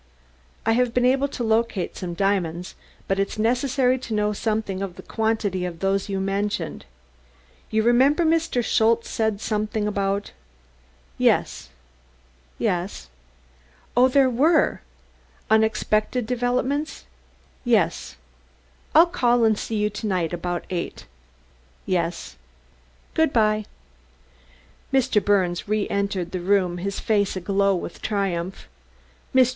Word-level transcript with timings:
I've 0.65 0.95
been 0.95 1.05
able 1.05 1.27
to 1.27 1.43
locate 1.43 1.95
some 1.95 2.15
diamonds, 2.15 2.73
but 3.07 3.19
it's 3.19 3.37
necessary 3.37 3.99
to 3.99 4.15
know 4.15 4.33
something 4.33 4.81
of 4.81 4.95
the 4.95 5.03
quantity 5.03 5.63
of 5.63 5.77
those 5.77 6.09
you 6.09 6.19
mentioned. 6.19 6.85
You 7.69 7.83
remember 7.83 8.25
Mr. 8.25 8.65
Schultze 8.65 9.07
said 9.07 9.39
something 9.39 9.87
about.... 9.87 10.31
Yes.... 11.19 11.69
Yes.... 12.57 13.09
Oh, 13.95 14.07
there 14.07 14.27
were?.. 14.27 14.81
Unexpected 15.51 16.25
developments, 16.25 17.05
yes.... 17.63 18.15
I'll 18.95 19.05
call 19.05 19.43
and 19.43 19.55
see 19.55 19.75
you 19.75 19.91
to 19.91 20.07
night 20.07 20.33
about 20.33 20.65
eight.... 20.71 21.05
Yes.... 21.85 22.37
Good 23.13 23.31
by!" 23.31 23.65
Mr. 24.91 25.23
Birnes 25.23 25.67
reentered 25.67 26.31
the 26.31 26.41
room, 26.41 26.79
his 26.79 26.99
face 26.99 27.35
aglow 27.35 27.75
with 27.75 28.01
triumph. 28.01 28.67
Mr. 29.35 29.49